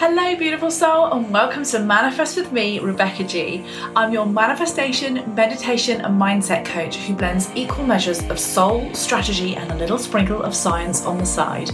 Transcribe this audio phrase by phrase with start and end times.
[0.00, 3.64] Hello, beautiful soul, and welcome to Manifest with me, Rebecca G.
[3.96, 9.72] I'm your manifestation, meditation, and mindset coach who blends equal measures of soul, strategy, and
[9.72, 11.72] a little sprinkle of science on the side.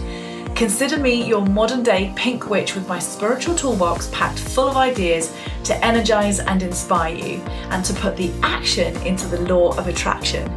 [0.55, 5.31] Consider me your modern day pink witch with my spiritual toolbox packed full of ideas
[5.63, 7.35] to energize and inspire you
[7.69, 10.51] and to put the action into the law of attraction.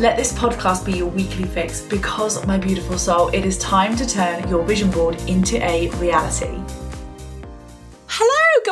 [0.00, 4.08] Let this podcast be your weekly fix because, my beautiful soul, it is time to
[4.08, 6.60] turn your vision board into a reality.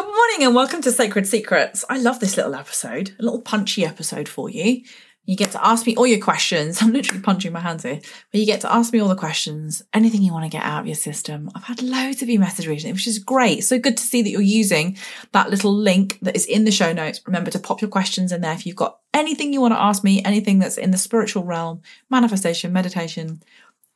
[0.00, 1.84] Good morning, and welcome to Sacred Secrets.
[1.90, 4.82] I love this little episode, a little punchy episode for you.
[5.26, 6.78] You get to ask me all your questions.
[6.80, 8.00] I'm literally punching my hands here,
[8.32, 10.80] but you get to ask me all the questions, anything you want to get out
[10.80, 11.50] of your system.
[11.54, 13.62] I've had loads of you message recently, which is great.
[13.62, 14.96] So good to see that you're using
[15.32, 17.20] that little link that is in the show notes.
[17.26, 20.02] Remember to pop your questions in there if you've got anything you want to ask
[20.02, 23.42] me, anything that's in the spiritual realm, manifestation, meditation,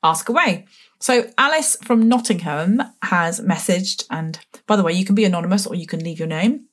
[0.03, 0.67] ask away.
[1.01, 5.75] So Alice from Nottingham has messaged, and by the way, you can be anonymous or
[5.75, 6.67] you can leave your name.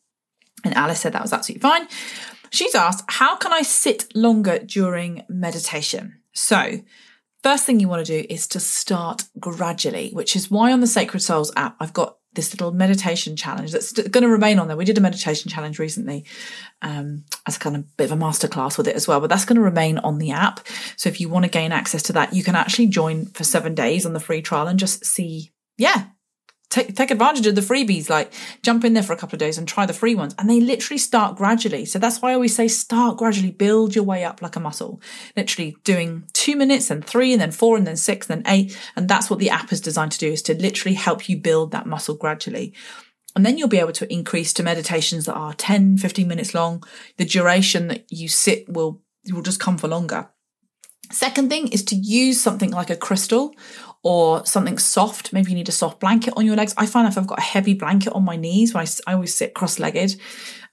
[0.63, 1.87] And Alice said that was absolutely fine.
[2.51, 6.19] She's asked, How can I sit longer during meditation?
[6.33, 6.81] So,
[7.43, 10.87] first thing you want to do is to start gradually, which is why on the
[10.87, 14.77] Sacred Souls app, I've got this little meditation challenge that's going to remain on there.
[14.77, 16.25] We did a meditation challenge recently
[16.81, 19.57] um, as kind of bit of a masterclass with it as well, but that's going
[19.57, 20.65] to remain on the app.
[20.95, 23.75] So if you want to gain access to that, you can actually join for seven
[23.75, 26.05] days on the free trial and just see, yeah,
[26.71, 28.33] take, take advantage of the freebies, like
[28.63, 30.33] jump in there for a couple of days and try the free ones.
[30.39, 31.85] And they literally start gradually.
[31.85, 34.99] So that's why I always say start gradually, build your way up like a muscle,
[35.37, 38.77] literally doing two minutes and three and then four and then six and then eight.
[38.95, 41.71] And that's what the app is designed to do is to literally help you build
[41.71, 42.73] that muscle gradually.
[43.35, 46.83] And then you'll be able to increase to meditations that are 10, 15 minutes long.
[47.17, 50.29] The duration that you sit will, will just come for longer.
[51.11, 53.53] Second thing is to use something like a crystal
[54.03, 55.31] or something soft.
[55.31, 56.73] Maybe you need a soft blanket on your legs.
[56.77, 59.53] I find if I've got a heavy blanket on my knees, I, I always sit
[59.53, 60.19] cross-legged,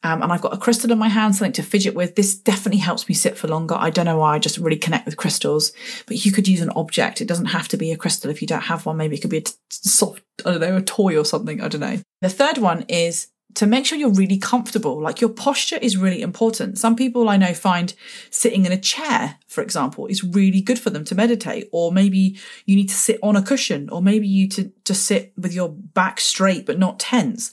[0.03, 2.15] um, and I've got a crystal in my hand, something to fidget with.
[2.15, 3.75] This definitely helps me sit for longer.
[3.75, 4.35] I don't know why.
[4.35, 5.73] I just really connect with crystals.
[6.07, 7.21] But you could use an object.
[7.21, 8.97] It doesn't have to be a crystal if you don't have one.
[8.97, 11.61] Maybe it could be a t- soft, I don't know, a toy or something.
[11.61, 11.99] I don't know.
[12.23, 13.27] The third one is
[13.59, 15.03] to make sure you're really comfortable.
[15.03, 16.79] Like your posture is really important.
[16.79, 17.93] Some people I know find
[18.31, 21.69] sitting in a chair, for example, is really good for them to meditate.
[21.73, 25.53] Or maybe you need to sit on a cushion, or maybe you to, sit with
[25.53, 27.51] your back straight but not tense.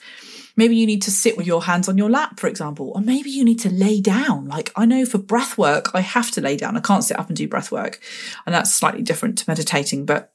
[0.55, 3.31] Maybe you need to sit with your hands on your lap, for example, or maybe
[3.31, 4.47] you need to lay down.
[4.47, 6.77] Like I know for breath work, I have to lay down.
[6.77, 7.99] I can't sit up and do breath work.
[8.45, 10.31] And that's slightly different to meditating, but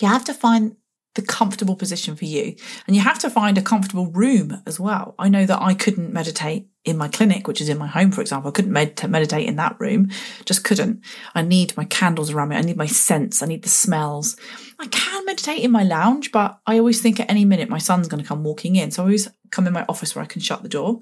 [0.00, 0.76] you have to find
[1.16, 2.54] the comfortable position for you.
[2.86, 5.14] And you have to find a comfortable room as well.
[5.18, 8.20] I know that I couldn't meditate in my clinic, which is in my home, for
[8.20, 8.48] example.
[8.48, 10.10] I couldn't med- meditate in that room.
[10.44, 11.02] Just couldn't.
[11.34, 12.56] I need my candles around me.
[12.56, 13.42] I need my scents.
[13.42, 14.36] I need the smells.
[14.78, 18.08] I can meditate in my lounge, but I always think at any minute my son's
[18.08, 18.90] going to come walking in.
[18.90, 21.00] So I always come in my office where I can shut the door.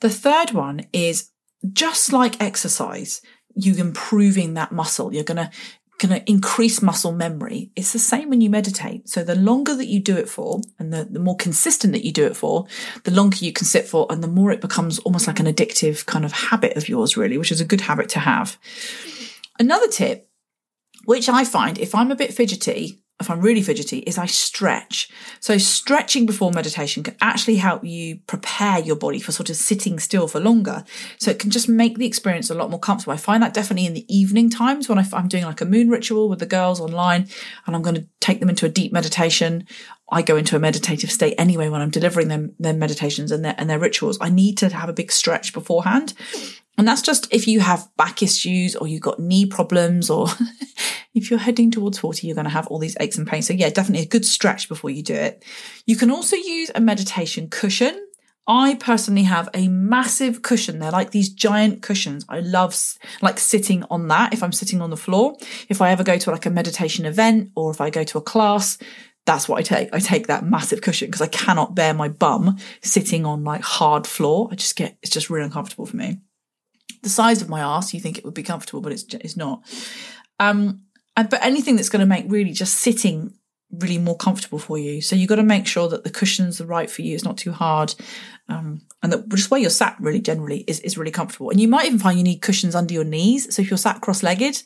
[0.00, 1.30] The third one is
[1.72, 3.22] just like exercise,
[3.54, 5.12] you improving that muscle.
[5.12, 5.50] You're going to
[5.98, 7.70] going to increase muscle memory.
[7.74, 9.08] It's the same when you meditate.
[9.08, 12.12] So the longer that you do it for and the, the more consistent that you
[12.12, 12.66] do it for,
[13.02, 16.06] the longer you can sit for and the more it becomes almost like an addictive
[16.06, 18.58] kind of habit of yours, really, which is a good habit to have.
[19.58, 20.30] Another tip,
[21.04, 25.10] which I find if I'm a bit fidgety, if I'm really fidgety, is I stretch.
[25.40, 29.98] So stretching before meditation can actually help you prepare your body for sort of sitting
[29.98, 30.84] still for longer.
[31.18, 33.12] So it can just make the experience a lot more comfortable.
[33.12, 36.28] I find that definitely in the evening times when I'm doing like a moon ritual
[36.28, 37.28] with the girls online
[37.66, 39.66] and I'm going to take them into a deep meditation.
[40.10, 43.54] I go into a meditative state anyway when I'm delivering them their meditations and their
[43.58, 44.16] and their rituals.
[44.20, 46.14] I need to have a big stretch beforehand.
[46.78, 50.28] And that's just if you have back issues or you've got knee problems or
[51.18, 53.46] if you're heading towards 40, you're going to have all these aches and pains.
[53.46, 55.44] So yeah, definitely a good stretch before you do it.
[55.86, 58.04] You can also use a meditation cushion.
[58.46, 60.78] I personally have a massive cushion.
[60.78, 62.24] They're like these giant cushions.
[62.28, 62.74] I love
[63.20, 65.36] like sitting on that if I'm sitting on the floor.
[65.68, 68.22] If I ever go to like a meditation event or if I go to a
[68.22, 68.78] class,
[69.26, 69.92] that's what I take.
[69.92, 74.06] I take that massive cushion because I cannot bear my bum sitting on like hard
[74.06, 74.48] floor.
[74.50, 76.20] I just get, it's just really uncomfortable for me
[77.02, 79.62] the size of my ass, you think it would be comfortable, but it's it's not.
[80.40, 80.82] Um,
[81.24, 83.34] but anything that's going to make really just sitting
[83.70, 85.00] really more comfortable for you.
[85.02, 87.14] So you've got to make sure that the cushion's are right for you.
[87.14, 87.94] It's not too hard.
[88.48, 91.50] Um, and that just where you're sat really generally is, is really comfortable.
[91.50, 93.54] And you might even find you need cushions under your knees.
[93.54, 94.62] So if you're sat cross-legged,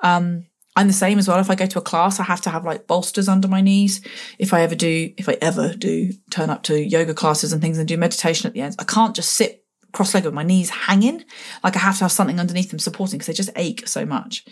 [0.00, 0.46] um,
[0.76, 1.40] I'm the same as well.
[1.40, 4.00] If I go to a class, I have to have like bolsters under my knees.
[4.38, 7.78] If I ever do, if I ever do turn up to yoga classes and things
[7.78, 11.24] and do meditation at the end, I can't just sit cross-legged with my knees hanging.
[11.64, 14.44] Like I have to have something underneath them supporting because they just ache so much.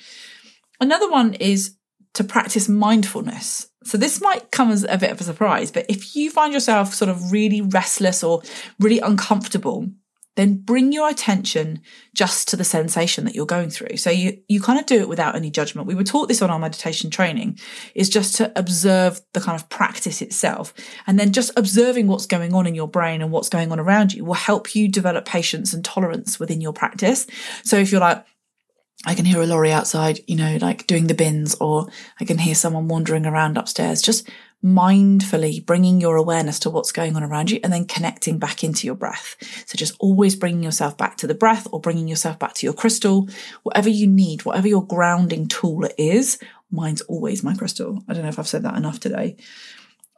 [0.81, 1.76] Another one is
[2.14, 3.69] to practice mindfulness.
[3.84, 6.94] So this might come as a bit of a surprise, but if you find yourself
[6.94, 8.43] sort of really restless or
[8.81, 9.88] really uncomfortable,
[10.37, 11.81] then bring your attention
[12.14, 13.96] just to the sensation that you're going through.
[13.96, 15.87] So you, you kind of do it without any judgment.
[15.87, 17.58] We were taught this on our meditation training
[17.94, 20.75] is just to observe the kind of practice itself.
[21.06, 24.12] And then just observing what's going on in your brain and what's going on around
[24.12, 27.26] you will help you develop patience and tolerance within your practice.
[27.64, 28.25] So if you're like,
[29.05, 31.89] I can hear a lorry outside, you know, like doing the bins, or
[32.19, 34.01] I can hear someone wandering around upstairs.
[34.01, 34.29] Just
[34.65, 38.87] mindfully bringing your awareness to what's going on around you and then connecting back into
[38.87, 39.37] your breath.
[39.67, 42.73] So just always bringing yourself back to the breath or bringing yourself back to your
[42.73, 43.29] crystal,
[43.63, 46.39] whatever you need, whatever your grounding tool is.
[46.71, 48.03] Mine's always my crystal.
[48.09, 49.37] I don't know if I've said that enough today.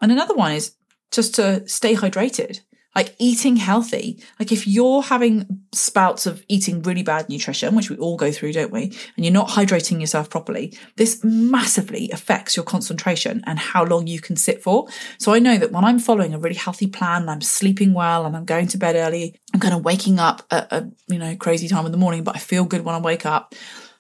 [0.00, 0.74] And another one is
[1.10, 2.60] just to stay hydrated
[2.98, 4.20] like eating healthy.
[4.40, 8.54] Like if you're having spouts of eating really bad nutrition, which we all go through,
[8.54, 8.86] don't we?
[9.14, 14.18] And you're not hydrating yourself properly, this massively affects your concentration and how long you
[14.20, 14.88] can sit for.
[15.18, 18.26] So I know that when I'm following a really healthy plan and I'm sleeping well
[18.26, 21.36] and I'm going to bed early, I'm kind of waking up at a, you know,
[21.36, 23.54] crazy time in the morning, but I feel good when I wake up,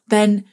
[0.08, 0.44] then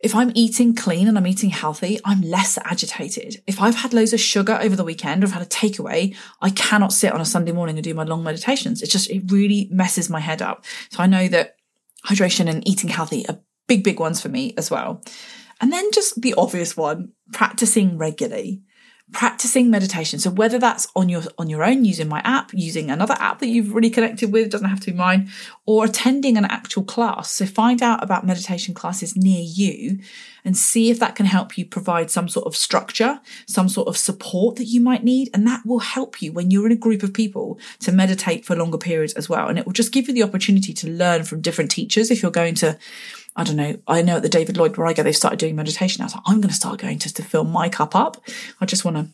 [0.00, 3.42] if I'm eating clean and I'm eating healthy, I'm less agitated.
[3.46, 6.50] If I've had loads of sugar over the weekend or I've had a takeaway, I
[6.50, 8.82] cannot sit on a Sunday morning and do my long meditations.
[8.82, 10.64] It's just, it really messes my head up.
[10.90, 11.56] So I know that
[12.04, 15.02] hydration and eating healthy are big, big ones for me as well.
[15.60, 18.62] And then just the obvious one, practicing regularly
[19.12, 20.18] practicing meditation.
[20.18, 23.46] So whether that's on your on your own using my app, using another app that
[23.46, 25.30] you've really connected with, doesn't have to be mine,
[25.64, 27.30] or attending an actual class.
[27.30, 30.00] So find out about meditation classes near you
[30.44, 33.96] and see if that can help you provide some sort of structure, some sort of
[33.96, 37.02] support that you might need, and that will help you when you're in a group
[37.02, 39.48] of people to meditate for longer periods as well.
[39.48, 42.30] And it will just give you the opportunity to learn from different teachers if you're
[42.30, 42.76] going to
[43.36, 43.76] I don't know.
[43.86, 46.00] I know at the David Lloyd where I go, they've started doing meditation.
[46.00, 48.24] I was like, I'm going to start going just to fill my cup up.
[48.60, 49.08] I just want to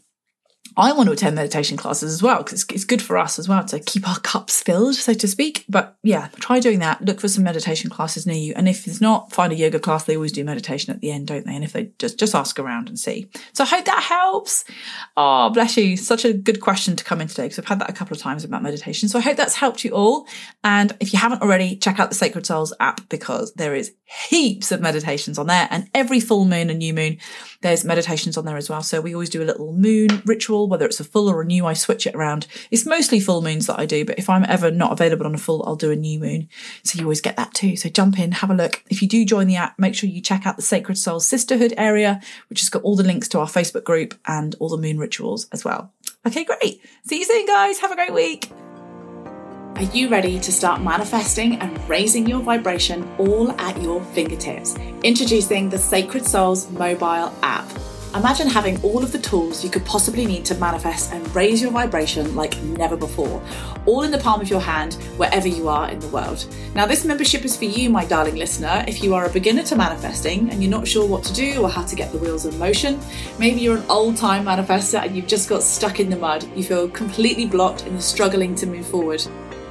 [0.76, 3.64] I want to attend meditation classes as well because it's, good for us as well
[3.64, 5.64] to keep our cups filled, so to speak.
[5.68, 7.02] But yeah, try doing that.
[7.02, 10.04] Look for some meditation classes near you, and if it's not, find a yoga class.
[10.04, 11.54] They always do meditation at the end, don't they?
[11.54, 13.30] And if they just just ask around and see.
[13.52, 14.64] So I hope that helps.
[15.16, 15.96] Oh, bless you.
[15.96, 18.22] Such a good question to come in today because I've had that a couple of
[18.22, 19.08] times about meditation.
[19.08, 20.26] So I hope that's helped you all.
[20.64, 23.94] And if you haven't already, check out the Sacred Souls app because there is
[24.28, 27.18] heaps of meditations on there, and every full moon and new moon,
[27.62, 28.82] there's meditations on there as well.
[28.82, 31.66] So we always do a little moon ritual whether it's a full or a new,
[31.66, 32.46] I switch it around.
[32.70, 35.38] It's mostly full moons that I do, but if I'm ever not available on a
[35.38, 36.48] full, I'll do a new moon.
[36.82, 37.76] So you always get that too.
[37.76, 38.82] So jump in, have a look.
[38.90, 41.74] If you do join the app, make sure you check out the Sacred Souls Sisterhood
[41.76, 44.98] area, which has got all the links to our Facebook group and all the moon
[44.98, 45.92] rituals as well.
[46.26, 46.80] Okay, great.
[47.04, 47.80] See you soon, guys.
[47.80, 48.50] Have a great week.
[49.74, 54.76] Are you ready to start manifesting and raising your vibration all at your fingertips?
[55.02, 57.68] Introducing the Sacred Souls mobile app.
[58.14, 61.70] Imagine having all of the tools you could possibly need to manifest and raise your
[61.70, 63.42] vibration like never before,
[63.86, 66.46] all in the palm of your hand, wherever you are in the world.
[66.74, 69.76] Now, this membership is for you, my darling listener, if you are a beginner to
[69.76, 72.58] manifesting and you're not sure what to do or how to get the wheels in
[72.58, 73.00] motion.
[73.38, 76.46] Maybe you're an old time manifester and you've just got stuck in the mud.
[76.54, 79.26] You feel completely blocked and you're struggling to move forward.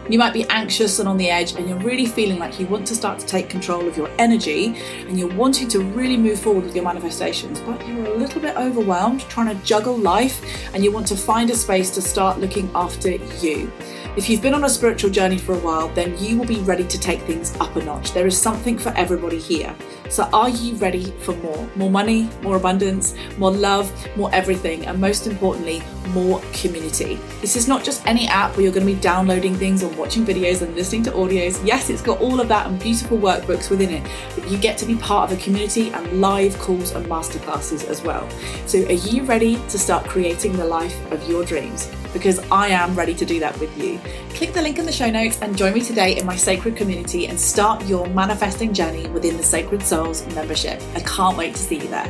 [0.09, 2.87] You might be anxious and on the edge, and you're really feeling like you want
[2.87, 4.75] to start to take control of your energy
[5.07, 8.57] and you're wanting to really move forward with your manifestations, but you're a little bit
[8.57, 10.43] overwhelmed trying to juggle life
[10.73, 13.71] and you want to find a space to start looking after you.
[14.17, 16.83] If you've been on a spiritual journey for a while, then you will be ready
[16.83, 18.11] to take things up a notch.
[18.11, 19.73] There is something for everybody here.
[20.09, 21.69] So, are you ready for more?
[21.77, 27.21] More money, more abundance, more love, more everything, and most importantly, more community.
[27.39, 30.25] This is not just any app where you're going to be downloading things and watching
[30.25, 31.65] videos and listening to audios.
[31.65, 34.85] Yes, it's got all of that and beautiful workbooks within it, but you get to
[34.85, 38.29] be part of a community and live calls and masterclasses as well.
[38.65, 41.89] So, are you ready to start creating the life of your dreams?
[42.13, 43.99] because I am ready to do that with you.
[44.33, 47.27] Click the link in the show notes and join me today in my sacred community
[47.27, 50.81] and start your manifesting journey within the Sacred Souls membership.
[50.95, 52.09] I can't wait to see you there.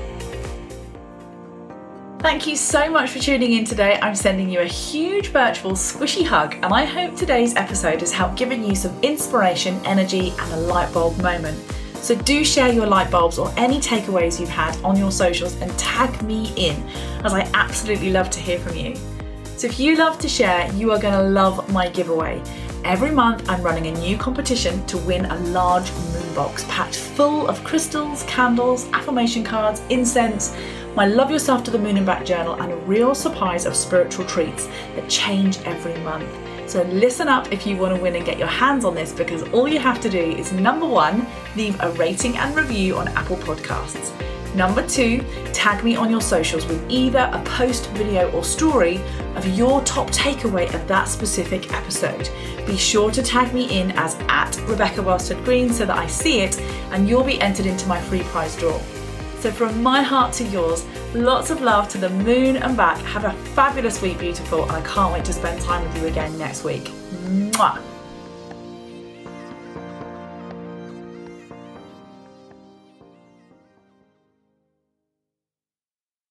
[2.20, 3.98] Thank you so much for tuning in today.
[4.00, 8.36] I'm sending you a huge virtual squishy hug, and I hope today's episode has helped
[8.36, 11.60] giving you some inspiration, energy, and a light bulb moment.
[11.96, 15.72] So do share your light bulbs or any takeaways you've had on your socials and
[15.80, 16.76] tag me in,
[17.26, 18.96] as I absolutely love to hear from you.
[19.62, 22.42] So if you love to share, you are going to love my giveaway.
[22.84, 27.48] Every month, I'm running a new competition to win a large moon box packed full
[27.48, 30.58] of crystals, candles, affirmation cards, incense,
[30.96, 34.26] my Love Yourself to the Moon and Back journal, and a real surprise of spiritual
[34.26, 34.66] treats
[34.96, 36.28] that change every month.
[36.68, 39.44] So listen up if you want to win and get your hands on this because
[39.54, 43.38] all you have to do is number one, leave a rating and review on Apple
[43.38, 44.31] Podcasts.
[44.56, 49.00] Number two, tag me on your socials with either a post, video, or story
[49.36, 52.30] of your top takeaway of that specific episode.
[52.68, 56.42] Be sure to tag me in as at Rebecca Welstead Green so that I see
[56.42, 56.60] it
[56.92, 58.78] and you'll be entered into my free prize draw.
[59.40, 63.00] So, from my heart to yours, lots of love to the moon and back.
[63.00, 66.38] Have a fabulous week, beautiful, and I can't wait to spend time with you again
[66.38, 66.92] next week.
[67.26, 67.91] Mwah.